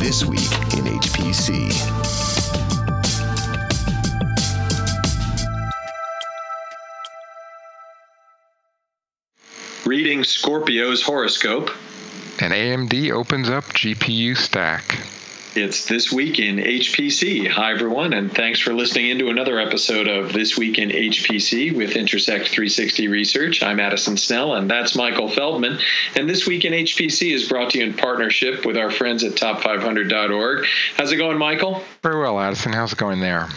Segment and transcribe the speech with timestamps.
[0.00, 1.70] This Week in HPC.
[9.84, 11.70] Reading Scorpio's horoscope.
[12.40, 14.98] And AMD opens up GPU stack.
[15.56, 17.48] It's This Week in HPC.
[17.48, 21.96] Hi, everyone, and thanks for listening into another episode of This Week in HPC with
[21.96, 23.60] Intersect 360 Research.
[23.60, 25.80] I'm Addison Snell, and that's Michael Feldman.
[26.14, 29.32] And This Week in HPC is brought to you in partnership with our friends at
[29.32, 30.66] top500.org.
[30.96, 31.82] How's it going, Michael?
[32.04, 32.72] Very well, Addison.
[32.72, 33.48] How's it going there?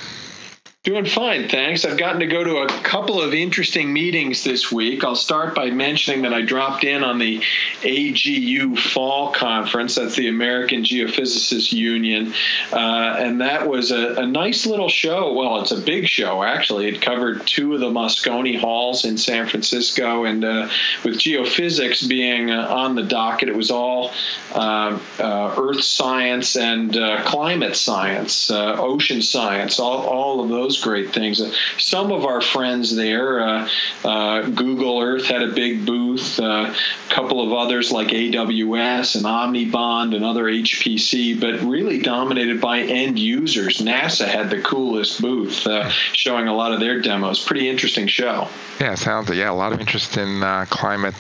[0.84, 1.86] Doing fine, thanks.
[1.86, 5.06] I've gotten to go to a couple of interesting meetings this week.
[5.06, 7.40] I'll start by mentioning that I dropped in on the
[7.84, 9.96] AGU Fall Conference.
[9.96, 12.34] That's the American Geophysicists Union.
[12.74, 15.32] Uh, and that was a, a, nice little show.
[15.32, 16.90] Well, it's a big show, actually.
[16.90, 20.26] It covered two of the Moscone Halls in San Francisco.
[20.26, 20.68] And uh,
[21.06, 24.12] with geophysics being uh, on the docket, it was all
[24.54, 30.84] uh, uh, earth science and uh, climate science, ocean science, all, all of those those
[30.84, 31.42] great things.
[31.42, 33.70] Uh, some of our friends there, uh,
[34.04, 36.40] uh, Google Earth had a big booth.
[36.40, 36.76] a
[37.10, 43.20] couple of others like AWS and Omnibond and other HPC, but really dominated by end
[43.20, 43.80] users.
[43.80, 45.68] NASA had the coolest booth,
[46.14, 47.44] showing a lot of their demos.
[47.44, 48.48] Pretty interesting show.
[48.80, 51.16] Yeah, sounds yeah, a lot of interest in climate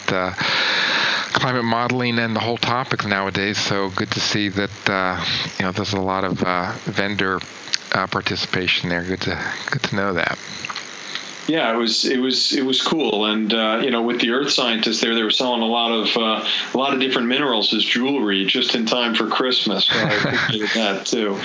[1.33, 3.57] climate modeling and the whole topic nowadays.
[3.57, 5.23] So good to see that uh,
[5.59, 7.39] you know there's a lot of uh, vendor
[7.93, 9.03] uh, participation there.
[9.03, 10.37] Good to good to know that
[11.47, 14.51] yeah, it was it was it was cool, and uh, you know, with the earth
[14.51, 17.83] scientists there, they were selling a lot of uh, a lot of different minerals as
[17.83, 19.85] jewelry just in time for Christmas.
[19.85, 21.39] So I appreciated that too.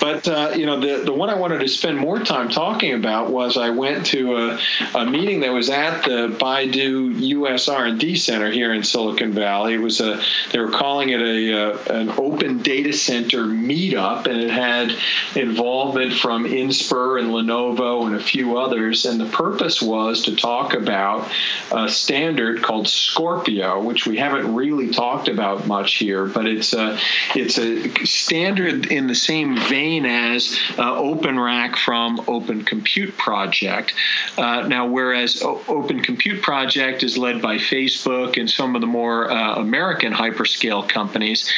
[0.00, 3.30] But uh, you know, the the one I wanted to spend more time talking about
[3.30, 4.58] was I went to a,
[4.94, 7.68] a meeting that was at the Baidu U.S.
[7.68, 9.74] R&D Center here in Silicon Valley.
[9.74, 14.26] It was a they were calling it a, a uh, an open data center meetup,
[14.26, 14.92] and it had
[15.36, 20.74] involvement from Inspur and Lenovo and a few others, and the purpose was to talk
[20.74, 21.30] about
[21.70, 26.98] a standard called Scorpio, which we haven't really talked about much here, but it's a
[27.34, 33.92] it's a standard in the same vein as uh, OpenRack from Open Compute Project.
[34.38, 38.86] Uh, now, whereas o- Open Compute Project is led by Facebook and some of the
[38.86, 41.52] more uh, American hyperscale companies.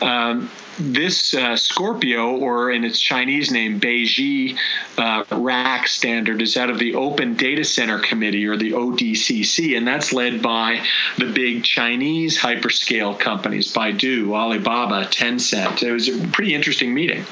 [0.00, 4.58] Um, this uh, Scorpio, or in its Chinese name, Beiji
[4.98, 9.86] uh, rack standard, is out of the Open Data Center Committee, or the ODCC, and
[9.86, 10.84] that's led by
[11.18, 15.82] the big Chinese hyperscale companies, Baidu, Alibaba, Tencent.
[15.82, 17.24] It was a pretty interesting meeting.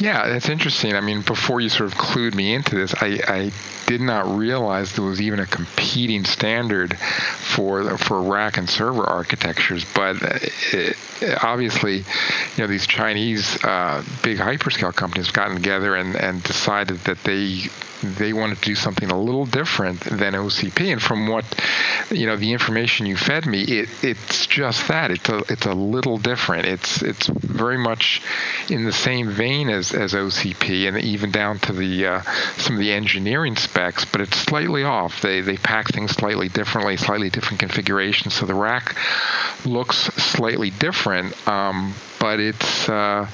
[0.00, 0.94] Yeah, that's interesting.
[0.94, 3.52] I mean, before you sort of clued me into this, I, I
[3.86, 9.84] did not realize there was even a competing standard for for rack and server architectures.
[9.94, 10.16] But
[10.72, 10.96] it,
[11.42, 12.04] obviously, you
[12.58, 17.62] know, these Chinese uh, big hyperscale companies have gotten together and, and decided that they
[18.02, 20.92] they wanted to do something a little different than OCP.
[20.92, 21.44] And from what
[22.10, 25.10] you know, the information you fed me, it, it's just that.
[25.10, 26.66] It's a it's a little different.
[26.66, 28.22] It's it's very much
[28.70, 32.22] in the same vein as, as OCP, and even down to the uh,
[32.56, 35.20] some of the engineering specs, but it's slightly off.
[35.20, 38.34] They they pack things slightly differently, slightly different configurations.
[38.34, 38.96] So the rack
[39.64, 42.88] looks slightly different, um, but it's.
[42.88, 43.28] Uh,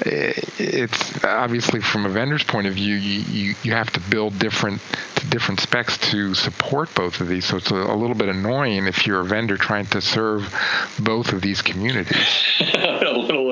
[0.00, 4.80] it's obviously from a vendor's point of view, you, you, you have to build different
[5.28, 7.44] different specs to support both of these.
[7.44, 10.54] So it's a, a little bit annoying if you're a vendor trying to serve
[10.98, 12.44] both of these communities.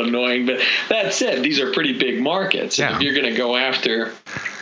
[0.06, 2.78] annoying, but that said, these are pretty big markets.
[2.78, 2.96] Yeah.
[2.96, 4.12] If you're going to go after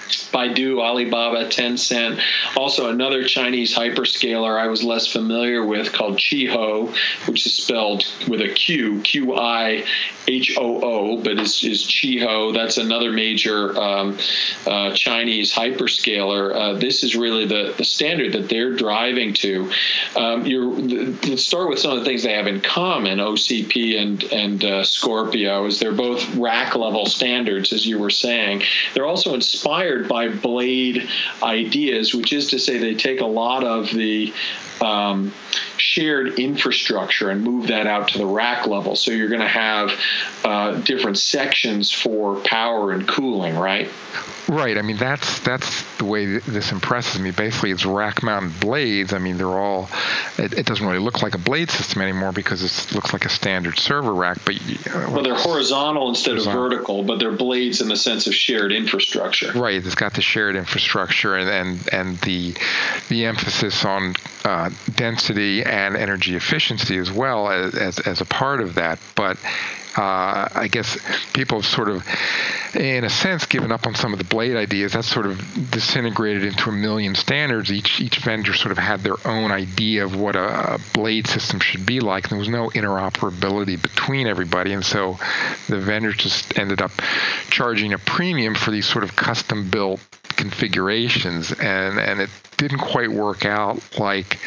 [0.09, 2.21] Baidu, Alibaba, Tencent.
[2.57, 6.95] Also, another Chinese hyperscaler I was less familiar with called Qihoo,
[7.29, 9.85] which is spelled with a Q, Q I
[10.27, 12.55] H O O, but is, is Qihoo.
[12.55, 14.19] That's another major um,
[14.67, 16.55] uh, Chinese hyperscaler.
[16.55, 19.71] Uh, this is really the, the standard that they're driving to.
[20.17, 24.65] Um, let's start with some of the things they have in common, OCP and, and
[24.65, 28.63] uh, Scorpio, is they're both rack level standards, as you were saying.
[28.95, 31.09] They're also inspired by blade
[31.43, 34.33] ideas, which is to say they take a lot of the
[34.85, 35.33] um,
[35.77, 38.97] shared infrastructure and move that out to the rack level.
[38.97, 39.91] So you're going to have
[40.45, 43.91] uh, different sections for power and cooling, right?
[44.49, 44.77] Right.
[44.77, 47.31] I mean, that's that's the way this impresses me.
[47.31, 49.15] Basically, it's rack-mounted blades.
[49.15, 49.89] I mean, they're all.
[50.37, 53.31] It, it, doesn't really look like a blade system anymore because it looks like a
[53.31, 54.39] standard server rack.
[54.45, 56.65] But uh, well, they're horizontal instead horizontal.
[56.65, 59.51] of vertical, but they're blades in the sense of shared infrastructure.
[59.53, 59.85] Right.
[59.85, 62.55] It's got the shared infrastructure and and, and the
[63.09, 64.15] the emphasis on
[64.45, 68.99] uh, density and energy efficiency as well as, as, as a part of that.
[69.15, 69.39] But
[69.97, 70.99] uh, I guess
[71.33, 72.05] people have sort of,
[72.75, 74.93] in a sense, given up on some of the blade ideas.
[74.93, 75.39] That's sort of
[75.71, 77.71] disintegrated into a million standards.
[77.71, 81.61] Each each vendor sort of had their own idea of what a, a blade system
[81.61, 82.29] should be like.
[82.29, 85.19] There was no interoperability between everybody, and so
[85.69, 86.93] the vendors just ended up
[87.51, 90.01] charging a premium for these sort of custom built
[90.37, 94.39] configurations, and and it didn't quite work out like.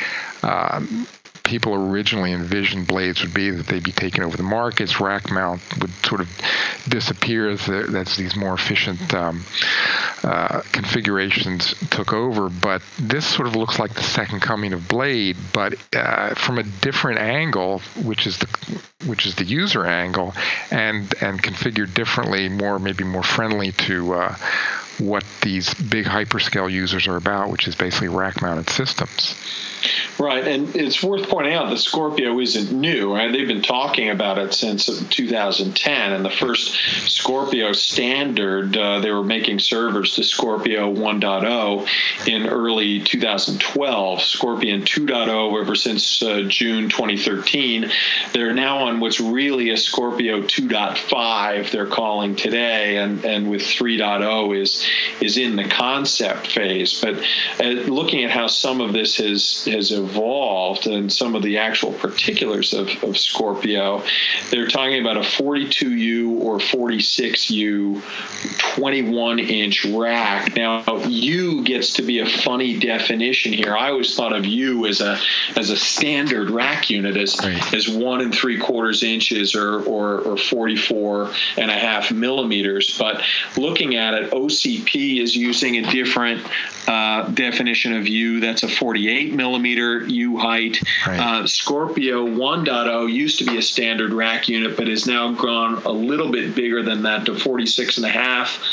[0.43, 1.07] Um,
[1.47, 4.99] people originally envisioned blades would be that they'd be taking over the markets.
[4.99, 6.29] Rack mount would sort of
[6.87, 9.45] disappear as, the, these more efficient um,
[10.23, 12.49] uh, configurations took over.
[12.49, 16.63] But this sort of looks like the second coming of Blade, but uh, from a
[16.63, 18.47] different angle, which is the
[19.05, 20.33] which is the user angle,
[20.69, 24.13] and and configured differently, more maybe more friendly to.
[24.13, 24.35] Uh,
[24.99, 29.35] what these big hyperscale users are about, which is basically rack mounted systems.
[30.19, 33.13] Right, and it's worth pointing out that Scorpio isn't new.
[33.13, 33.31] Right?
[33.31, 36.73] They've been talking about it since 2010, and the first
[37.07, 44.21] Scorpio standard, uh, they were making servers to Scorpio 1.0 in early 2012.
[44.21, 47.91] Scorpion 2.0 ever since uh, June 2013.
[48.33, 51.71] They're now on what's really a Scorpio 2.5.
[51.71, 54.86] They're calling today, and and with 3.0 is
[55.21, 56.99] is in the concept phase.
[57.01, 57.23] But
[57.63, 61.93] uh, looking at how some of this has has evolved and some of the actual
[61.93, 64.03] particulars of, of Scorpio,
[64.49, 68.01] they're talking about a 42U or 46U
[68.75, 70.55] 21 inch rack.
[70.55, 73.75] Now, U gets to be a funny definition here.
[73.75, 75.19] I always thought of U as a
[75.55, 77.73] as a standard rack unit as right.
[77.73, 82.97] as one and three quarters inches or, or or 44 and a half millimeters.
[82.97, 83.23] But
[83.55, 86.45] looking at it, OCP is using a different
[86.87, 88.39] uh, definition of U.
[88.39, 90.81] That's a 48 millimeter U height.
[91.05, 91.19] Right.
[91.19, 95.91] Uh, Scorpio 1.0 used to be a standard rack unit, but has now gone a
[95.91, 98.63] little bit bigger than that to 46 and a half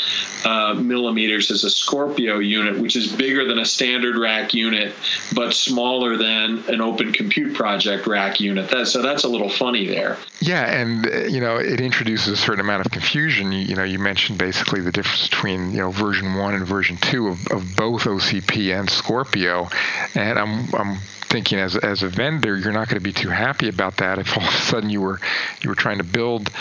[0.45, 4.93] uh, millimeters as a Scorpio unit, which is bigger than a standard rack unit,
[5.33, 8.69] but smaller than an Open Compute Project rack unit.
[8.69, 10.17] That, so that's a little funny there.
[10.39, 13.51] Yeah, and uh, you know it introduces a certain amount of confusion.
[13.51, 16.97] You, you, know, you mentioned basically the difference between you know version one and version
[16.97, 19.69] two of, of both OCP and Scorpio,
[20.13, 20.97] and I'm I'm
[21.29, 24.37] thinking as as a vendor, you're not going to be too happy about that if
[24.37, 25.19] all of a sudden you were
[25.61, 26.51] you were trying to build,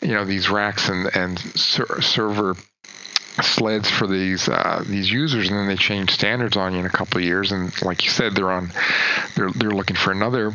[0.00, 2.54] you know, these racks and and ser- server
[3.40, 6.90] sleds for these uh, these users, and then they change standards on you in a
[6.90, 7.52] couple of years.
[7.52, 8.70] And like you said, they're on
[9.36, 10.52] they're they're looking for another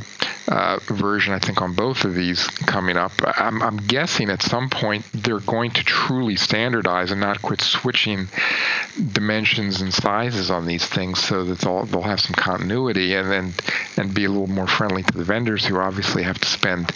[0.47, 1.33] uh, version.
[1.33, 3.11] I think on both of these coming up.
[3.21, 8.27] I'm, I'm guessing at some point they're going to truly standardize and not quit switching
[9.11, 13.53] dimensions and sizes on these things, so that they'll they'll have some continuity and then
[13.97, 16.91] and be a little more friendly to the vendors who obviously have to spend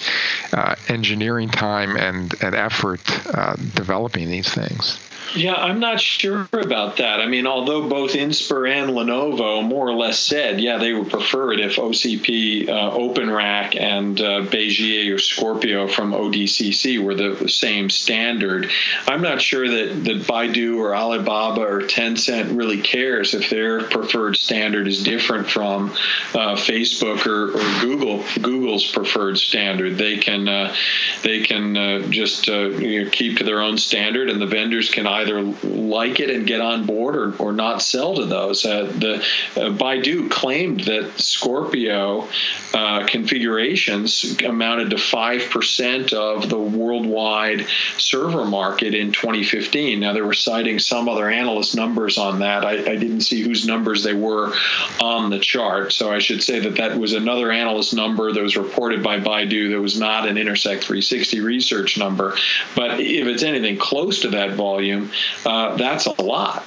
[0.54, 3.02] uh, engineering time and and effort
[3.36, 5.00] uh, developing these things.
[5.34, 7.22] Yeah, I'm not sure about that.
[7.22, 11.54] I mean, although both Inspur and Lenovo more or less said, yeah, they would prefer
[11.54, 17.90] it if OCP, uh, OpenRack, and uh, Bezier or Scorpio from ODCC were the same
[17.90, 18.72] standard.
[19.08, 24.36] I'm not sure that, that Baidu or Alibaba or Tencent really cares if their preferred
[24.36, 25.92] standard is different from
[26.34, 29.98] uh, Facebook or, or, Google Google's preferred standard.
[29.98, 30.76] They can uh,
[31.24, 34.90] they can uh, just uh, you know, keep to their own standard, and the vendors
[34.90, 38.66] can either like it and get on board or, or not sell to those.
[38.66, 39.16] Uh, the
[39.56, 42.28] uh, Baidu claimed that Scorpio
[42.74, 50.00] uh, configurations amounted to 5% of the worldwide server market in 2015.
[50.00, 52.66] Now, they were citing some other analyst numbers on that.
[52.66, 54.54] I, I didn't see whose numbers they were
[55.02, 55.94] on the chart.
[55.94, 59.72] So I should say that that was another analyst number that was reported by Baidu
[59.72, 62.36] that was not an Intersect 360 research number.
[62.76, 65.01] But if it's anything close to that volume,
[65.46, 66.66] uh, that's a lot.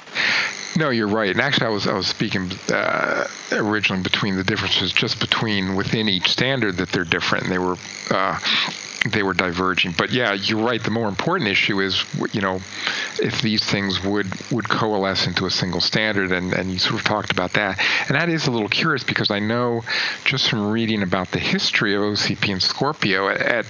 [0.77, 1.29] No, you're right.
[1.29, 6.09] And actually, I was I was speaking uh, originally between the differences just between within
[6.09, 7.45] each standard that they're different.
[7.45, 7.77] And they were
[8.11, 8.39] uh,
[9.11, 9.93] they were diverging.
[9.97, 10.83] But yeah, you're right.
[10.83, 12.59] The more important issue is you know
[13.21, 17.05] if these things would would coalesce into a single standard, and and you sort of
[17.05, 17.79] talked about that.
[18.07, 19.81] And that is a little curious because I know
[20.25, 23.65] just from reading about the history of OCP and Scorpio at at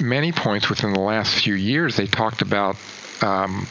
[0.00, 2.76] many points within the last few years, they talked about
[3.22, 3.66] um,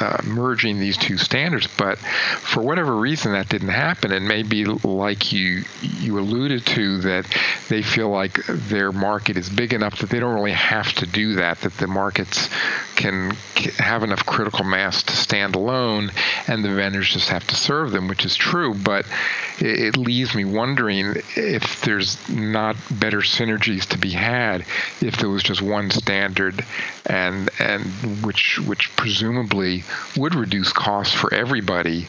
[0.00, 1.68] uh, merging these two standards.
[1.78, 4.12] But for whatever reason, that didn't happen.
[4.12, 7.26] And maybe, like you you alluded to, that
[7.68, 11.34] they feel like their market is big enough that they don't really have to do
[11.34, 11.60] that.
[11.60, 12.48] That the markets
[12.96, 13.32] can
[13.78, 16.10] have enough critical mass to stand alone,
[16.46, 18.74] and the vendors just have to serve them, which is true.
[18.74, 19.06] But
[19.58, 24.64] it, it leaves me wondering if there's not better synergies to be had
[25.00, 26.64] if there was just one standard,
[27.06, 27.84] and and
[28.24, 29.81] which which presumably
[30.16, 32.06] would reduce costs for everybody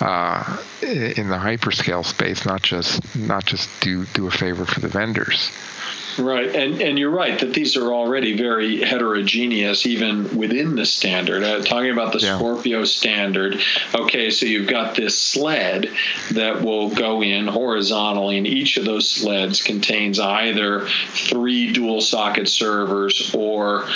[0.00, 4.88] uh, in the hyperscale space, not just not just do do a favor for the
[4.88, 5.50] vendors.
[6.18, 11.42] Right, and and you're right that these are already very heterogeneous, even within the standard.
[11.42, 12.36] Uh, talking about the yeah.
[12.36, 13.60] Scorpio standard,
[13.94, 15.90] okay, so you've got this sled
[16.32, 22.48] that will go in horizontally, and each of those sleds contains either three dual socket
[22.48, 23.86] servers or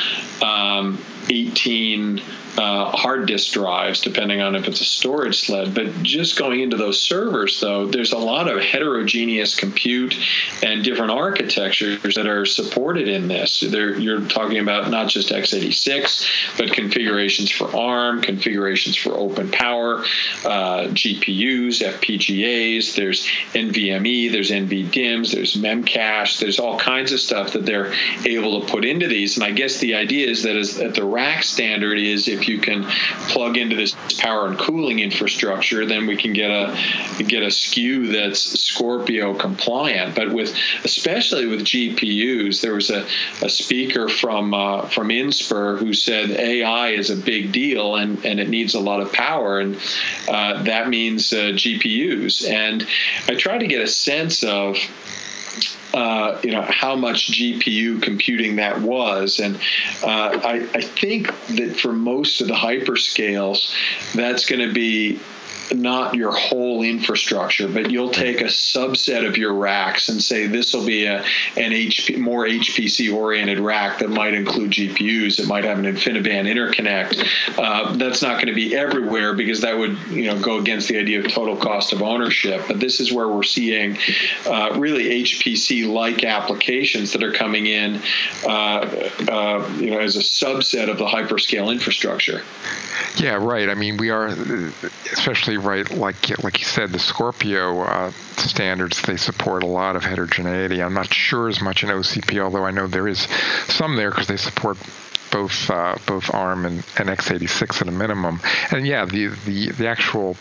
[0.43, 2.23] um, 18
[2.59, 5.75] uh, hard disk drives, depending on if it's a storage sled.
[5.75, 10.17] But just going into those servers, though, there's a lot of heterogeneous compute
[10.63, 13.61] and different architectures that are supported in this.
[13.61, 20.01] There, you're talking about not just x86, but configurations for ARM, configurations for Open Power,
[20.45, 22.95] uh, GPUs, FPGAs.
[22.95, 26.41] There's NVMe, there's NVDIMMs, there's Memcache.
[26.41, 27.93] There's all kinds of stuff that they're
[28.25, 29.37] able to put into these.
[29.37, 32.85] And I guess the idea is that at the rack standard is if you can
[33.29, 36.77] plug into this power and cooling infrastructure, then we can get a
[37.25, 40.15] get a SKU that's Scorpio compliant.
[40.15, 43.07] But with especially with GPUs, there was a,
[43.43, 48.41] a speaker from uh, from Inspur who said AI is a big deal and, and
[48.41, 49.77] it needs a lot of power, and
[50.29, 52.49] uh, that means uh, GPUs.
[52.49, 52.87] And
[53.29, 54.77] I try to get a sense of
[55.95, 59.57] uh, you know how much GPU computing that was, and
[60.03, 63.75] uh, I, I think that for most of the hyperscales,
[64.15, 65.19] that's going to be
[65.73, 70.75] not your whole infrastructure, but you'll take a subset of your racks and say this
[70.75, 71.21] will be a
[71.57, 75.39] an HP more HPC oriented rack that might include GPUs.
[75.39, 77.59] It might have an InfiniBand interconnect.
[77.59, 80.99] Uh, that's not going to be everywhere because that would you know go against the
[80.99, 82.63] idea of total cost of ownership.
[82.67, 83.99] But this is where we're seeing
[84.47, 88.01] uh, really HPC like applications that are coming in,
[88.45, 92.43] uh, uh, you know, as a subset of the hyperscale infrastructure.
[93.17, 93.69] Yeah, right.
[93.69, 94.29] I mean, we are,
[95.13, 99.03] especially right, like like you said, the Scorpio uh, standards.
[99.03, 100.83] They support a lot of heterogeneity.
[100.83, 103.27] I'm not sure as much in OCP, although I know there is
[103.69, 104.77] some there because they support
[105.31, 108.41] both uh, both ARM and, and x86 at a minimum.
[108.71, 110.37] And yeah, the the the actual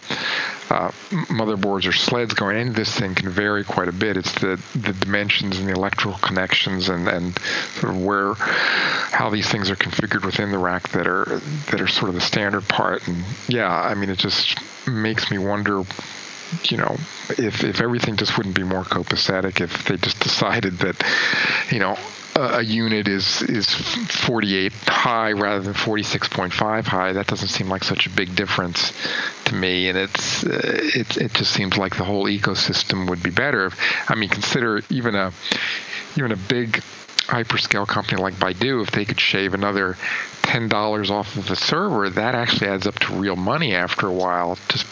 [0.70, 0.92] uh,
[1.30, 4.18] motherboards or sleds going into this thing can vary quite a bit.
[4.18, 7.38] It's the the dimensions and the electrical connections and and
[7.76, 11.26] sort of where how these things are configured within the rack that are
[11.72, 13.08] that are sort of the standard part.
[13.08, 15.84] And yeah, I mean, it just makes me wonder
[16.64, 16.98] you know,
[17.30, 21.04] if if everything just wouldn't be more copacetic, if they just decided that,
[21.72, 21.96] you know,
[22.40, 28.08] a unit is is 48 high rather than 46.5 high, that doesn't seem like such
[28.08, 28.94] a big difference
[29.46, 29.90] to me.
[29.90, 33.72] And it's uh, it it just seems like the whole ecosystem would be better.
[34.08, 35.32] I mean, consider even a
[36.16, 36.82] even a big
[37.30, 39.98] hyperscale company like Baidu, if they could shave another
[40.42, 44.14] ten dollars off of the server, that actually adds up to real money after a
[44.14, 44.58] while.
[44.70, 44.86] Just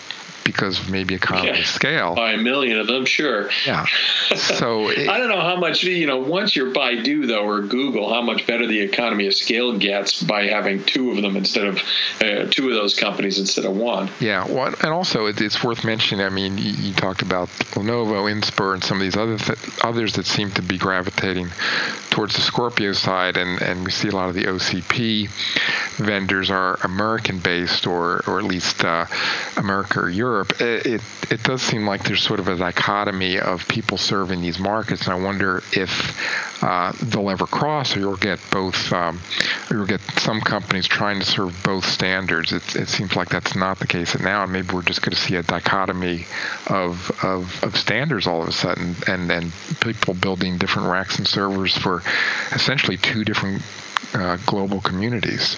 [0.47, 1.65] because maybe economy yeah.
[1.65, 2.15] scale.
[2.15, 3.49] By a million of them, sure.
[3.65, 3.85] Yeah.
[4.37, 6.17] So it, I don't know how much you know.
[6.17, 10.47] Once you're Baidu though, or Google, how much better the economy of scale gets by
[10.47, 11.77] having two of them instead of
[12.21, 14.09] uh, two of those companies instead of one.
[14.19, 14.45] Yeah.
[14.45, 16.25] Well, and also it, it's worth mentioning.
[16.25, 20.13] I mean, you, you, talked about Lenovo, Inspur, and some of these other th- others
[20.13, 21.49] that seem to be gravitating
[22.09, 25.29] towards the Scorpio side, and and we see a lot of the OCP
[25.97, 29.05] vendors are American based or or at least uh,
[29.55, 31.01] America or Europe Europe, it,
[31.31, 35.13] it does seem like there's sort of a dichotomy of people serving these markets, and
[35.13, 39.19] I wonder if uh, they'll ever cross, or you'll get both, um,
[39.69, 42.53] or you'll get some companies trying to serve both standards.
[42.53, 45.19] It, it seems like that's not the case now, and maybe we're just going to
[45.19, 46.27] see a dichotomy
[46.67, 49.51] of, of, of standards all of a sudden, and and
[49.81, 52.03] people building different racks and servers for
[52.51, 53.63] essentially two different
[54.13, 55.57] uh, global communities.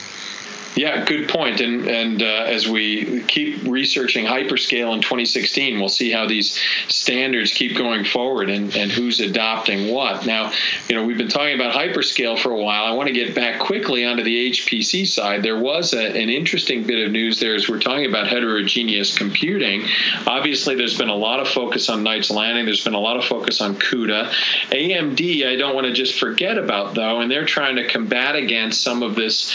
[0.75, 1.61] Yeah, good point.
[1.61, 7.51] And and uh, as we keep researching hyperscale in 2016, we'll see how these standards
[7.51, 10.25] keep going forward and, and who's adopting what.
[10.25, 10.51] Now,
[10.87, 12.85] you know, we've been talking about hyperscale for a while.
[12.85, 15.43] I want to get back quickly onto the HPC side.
[15.43, 19.85] There was a, an interesting bit of news there as we're talking about heterogeneous computing.
[20.27, 22.65] Obviously, there's been a lot of focus on Knights Landing.
[22.65, 24.31] There's been a lot of focus on CUDA.
[24.69, 28.81] AMD, I don't want to just forget about though, and they're trying to combat against
[28.81, 29.53] some of this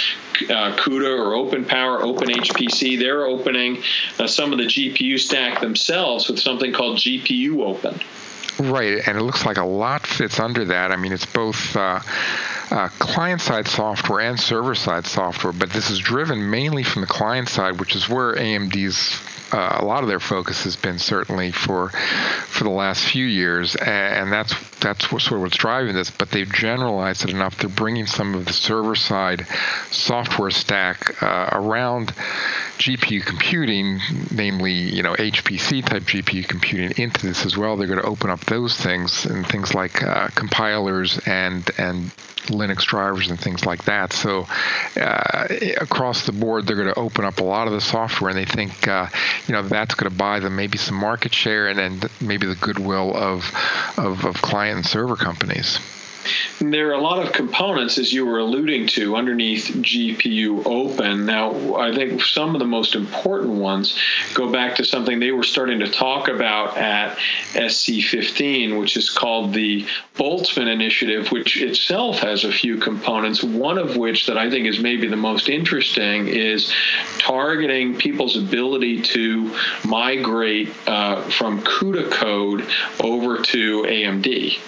[0.51, 3.83] uh, CUDA CUDA or OpenPower, OpenHPC, they're opening
[4.19, 8.01] uh, some of the GPU stack themselves with something called GPU Open.
[8.59, 10.93] Right, and it looks like a lot fits under that.
[10.93, 11.77] I mean, it's both.
[11.77, 12.01] Uh,
[12.71, 17.07] uh, client side software and server side software, but this is driven mainly from the
[17.07, 19.21] client side, which is where AMD's
[19.55, 23.77] uh, a lot of their focus has been certainly for for the last few years,
[23.77, 26.11] and that's that's what, sort of what's driving this.
[26.11, 27.57] But they've generalized it enough.
[27.59, 29.47] They're bringing some of the server side
[29.93, 32.13] software stack uh, around
[32.79, 34.01] GPU computing,
[34.31, 37.77] namely you know HPC type GPU computing, into this as well.
[37.77, 42.11] They're going to open up those things and things like uh, compilers and and
[42.47, 44.13] Linux drivers and things like that.
[44.13, 44.47] So
[44.97, 45.47] uh,
[45.81, 48.45] across the board, they're going to open up a lot of the software, and they
[48.45, 49.07] think uh,
[49.47, 52.55] you know that's going to buy them maybe some market share and then maybe the
[52.57, 53.51] goodwill of,
[53.97, 55.79] of, of client and server companies.
[56.61, 61.27] There are a lot of components, as you were alluding to, underneath GPU Open.
[61.27, 63.99] Now, I think some of the most important ones
[64.35, 67.17] go back to something they were starting to talk about at
[67.53, 73.43] SC15, which is called the Boltzmann Initiative, which itself has a few components.
[73.43, 76.73] One of which that I think is maybe the most interesting is
[77.19, 82.67] targeting people's ability to migrate uh, from CUDA code
[83.01, 84.59] over to AMD.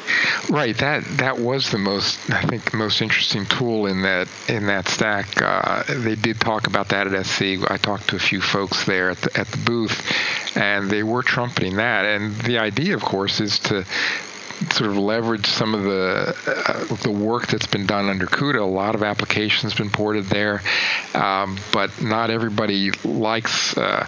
[0.50, 0.76] Right.
[0.78, 5.40] That that was the most I think most interesting tool in that in that stack.
[5.40, 7.70] Uh, they did talk about that at SC.
[7.70, 11.22] I talked to a few folks there at the, at the booth, and they were
[11.22, 12.04] trumpeting that.
[12.04, 13.84] And the idea, of course, is to
[14.72, 18.60] sort of leverage some of the uh, the work that's been done under CUDA.
[18.60, 20.62] A lot of applications been ported there,
[21.14, 23.76] um, but not everybody likes.
[23.76, 24.06] Uh,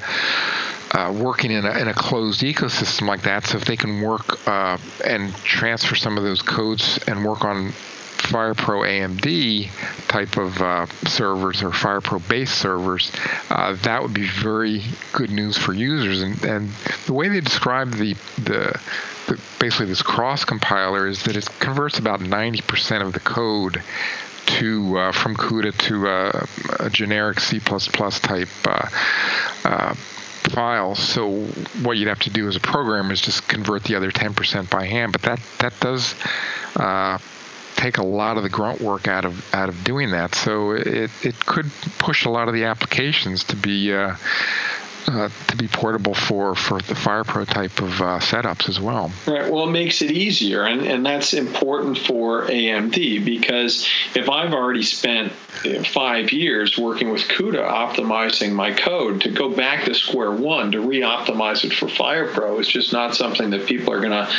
[0.92, 3.46] uh, working in a, in a closed ecosystem like that.
[3.46, 7.72] So if they can work uh, and transfer some of those codes and work on
[8.18, 9.70] FirePro AMD
[10.08, 13.12] type of uh, servers or FirePro based servers,
[13.50, 16.22] uh, that would be very good news for users.
[16.22, 16.70] And, and
[17.06, 18.80] the way they describe the, the,
[19.26, 23.82] the basically this cross compiler is that it converts about 90% of the code
[24.46, 26.46] to uh, from CUDA to uh,
[26.80, 29.94] a generic C++ type uh,
[30.58, 30.96] file.
[30.96, 31.44] So
[31.84, 34.86] what you'd have to do as a programmer is just convert the other 10% by
[34.86, 35.12] hand.
[35.12, 36.16] But that that does
[36.74, 37.18] uh,
[37.76, 40.34] take a lot of the grunt work out of out of doing that.
[40.34, 44.16] So it it could push a lot of the applications to be uh,
[45.08, 49.10] uh, to be portable for, for the FirePro type of uh, setups as well.
[49.26, 49.50] Right.
[49.50, 54.82] Well, it makes it easier, and, and that's important for AMD because if I've already
[54.82, 60.72] spent five years working with CUDA optimizing my code, to go back to square one
[60.72, 64.30] to re-optimize it for FirePro is just not something that people are going to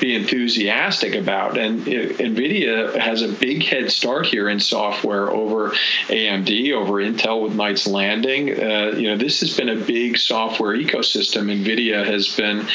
[0.00, 1.56] be enthusiastic about.
[1.56, 5.70] And it, NVIDIA has a big head start here in software over
[6.08, 8.50] AMD, over Intel with Knights Landing.
[8.50, 12.66] Uh, you know, this has been a big software ecosystem NVIDIA has been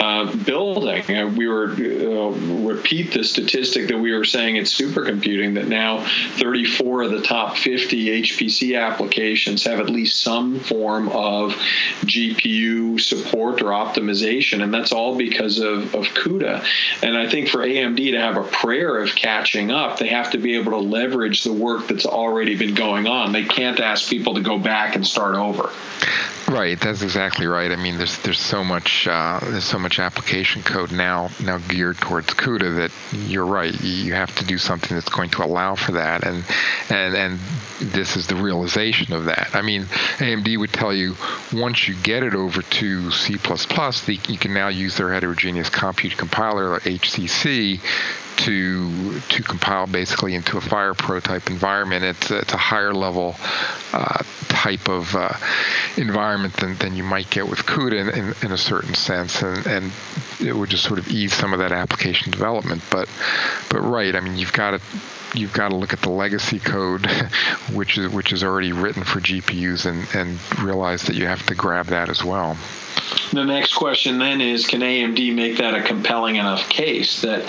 [0.00, 1.02] uh, building.
[1.14, 2.30] Uh, we were uh,
[2.64, 6.04] repeat the statistic that we were saying in supercomputing that now
[6.38, 11.52] 34 of the top 50 HPC applications have at least some form of
[12.04, 16.64] GPU support or optimization, and that's all because of, of CUDA.
[17.02, 20.38] And I think for AMD to have a prayer of catching up, they have to
[20.38, 23.32] be able to leverage the work that's already been going on.
[23.32, 25.70] They can't ask people to go back and start over.
[26.48, 27.72] Right, that's exactly right.
[27.72, 31.96] I mean, there's there's so much uh, there's so much application code now now geared
[31.96, 32.90] towards CUDA that
[33.30, 33.74] you're right.
[33.82, 36.44] You have to do something that's going to allow for that, and
[36.90, 37.38] and and
[37.80, 39.50] this is the realization of that.
[39.54, 39.84] I mean,
[40.18, 41.16] AMD would tell you
[41.52, 46.16] once you get it over to C++, the, you can now use their heterogeneous compute
[46.16, 47.80] compiler, or HCC,
[48.44, 52.04] to to compile basically into a FirePro type environment.
[52.04, 53.36] It's it's a higher level
[53.92, 55.32] uh, type of uh,
[55.96, 59.66] environment than, than you might get with CUDA in, in, in, a certain sense, and,
[59.66, 59.92] and
[60.40, 62.82] it would just sort of ease some of that application development.
[62.90, 63.08] But
[63.70, 64.80] but right, I mean you've got to
[65.34, 67.06] you've got to look at the legacy code,
[67.72, 71.54] which is which is already written for GPUs, and and realize that you have to
[71.54, 72.56] grab that as well.
[73.32, 77.42] The next question then is can AMD make that a compelling enough case that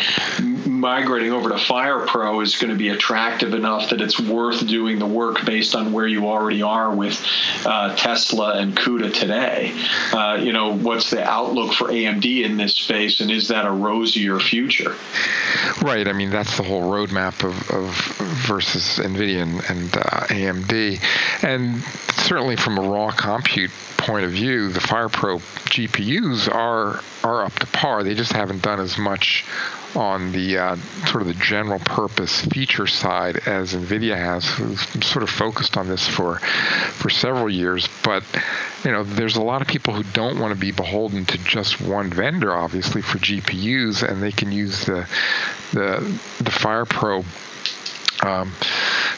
[0.65, 5.05] migrating over to FirePro is going to be attractive enough that it's worth doing the
[5.05, 7.23] work based on where you already are with
[7.65, 9.73] uh, Tesla and CUDA today?
[10.11, 13.71] Uh, you know, what's the outlook for AMD in this space, and is that a
[13.71, 14.95] rosier future?
[15.81, 16.07] Right.
[16.07, 17.95] I mean, that's the whole roadmap of, of
[18.47, 21.01] versus NVIDIA and, and uh, AMD.
[21.43, 27.53] And certainly from a raw compute point of view, the FirePro GPUs are are up
[27.53, 28.03] to par.
[28.03, 29.45] They just haven't done as much
[29.95, 30.75] on the uh,
[31.07, 35.87] sort of the general purpose feature side as NVIDIA has, who's sort of focused on
[35.87, 37.87] this for for several years.
[38.03, 38.23] But
[38.83, 41.81] you know, there's a lot of people who don't want to be beholden to just
[41.81, 45.07] one vendor, obviously, for GPUs, and they can use the
[45.73, 45.99] the
[46.39, 47.25] the FirePro.
[48.23, 48.53] Um,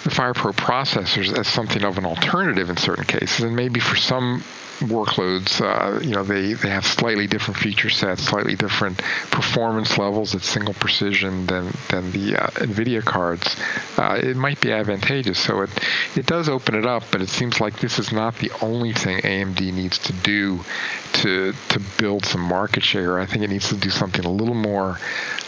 [0.03, 4.43] the FirePro processors as something of an alternative in certain cases, and maybe for some
[4.79, 8.97] workloads, uh, you know, they, they have slightly different feature sets, slightly different
[9.31, 13.55] performance levels at single precision than than the uh, NVIDIA cards.
[13.97, 15.39] Uh, it might be advantageous.
[15.39, 15.69] So it
[16.15, 19.19] it does open it up, but it seems like this is not the only thing
[19.19, 20.59] AMD needs to do
[21.13, 23.19] to to build some market share.
[23.19, 24.99] I think it needs to do something a little more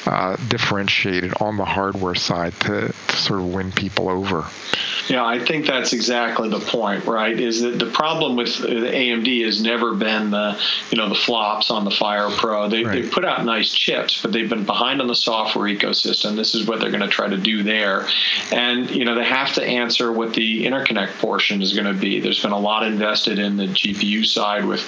[0.06, 4.39] uh, differentiated on the hardware side to, to sort of win people over.
[4.42, 4.99] sure.
[5.10, 7.38] Yeah, I think that's exactly the point, right?
[7.38, 11.84] Is that the problem with AMD has never been the, you know, the flops on
[11.84, 12.70] the Fire Pro.
[12.70, 13.02] They, right.
[13.02, 16.36] They've put out nice chips, but they've been behind on the software ecosystem.
[16.36, 18.08] This is what they're going to try to do there.
[18.52, 22.20] And, you know, they have to answer what the interconnect portion is going to be.
[22.20, 24.82] There's been a lot invested in the GPU side with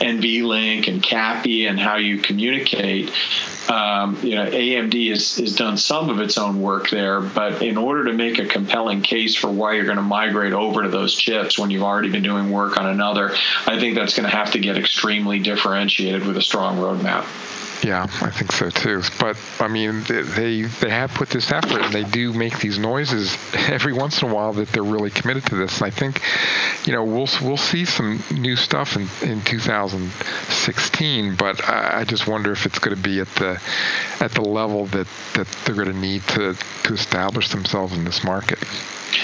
[0.00, 3.12] NVLink and CAPI and how you communicate.
[3.68, 7.76] Um, you know, AMD has, has done some of its own work there, but in
[7.76, 11.14] order to make a compelling case for why you're going to migrate over to those
[11.14, 13.34] chips when you've already been doing work on another,
[13.66, 17.26] I think that's going to have to get extremely differentiated with a strong roadmap.
[17.84, 19.02] Yeah, I think so too.
[19.20, 23.36] But I mean, they they have put this effort, and they do make these noises
[23.54, 25.78] every once in a while that they're really committed to this.
[25.78, 26.20] And I think,
[26.86, 31.36] you know, we'll we'll see some new stuff in, in 2016.
[31.36, 33.60] But I, I just wonder if it's going to be at the
[34.18, 38.24] at the level that that they're going to need to to establish themselves in this
[38.24, 38.58] market.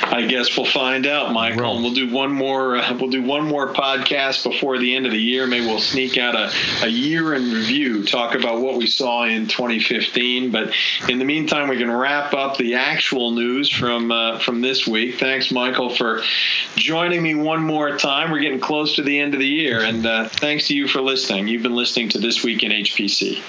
[0.02, 1.74] I guess we'll find out, Michael.
[1.74, 2.76] And we'll do one more.
[2.76, 5.46] Uh, we'll do one more podcast before the end of the year.
[5.46, 6.50] Maybe we'll sneak out a,
[6.82, 10.50] a year in review, talk about what we saw in 2015.
[10.50, 10.74] But
[11.08, 15.18] in the meantime, we can wrap up the actual news from uh, from this week.
[15.18, 16.22] Thanks, Michael, for
[16.76, 18.30] joining me one more time.
[18.30, 21.00] We're getting close to the end of the year, and uh, thanks to you for
[21.00, 21.48] listening.
[21.48, 23.42] You've been listening to this week in HPC.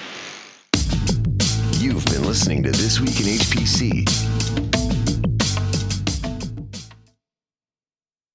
[1.80, 4.35] You've been listening to this week in HPC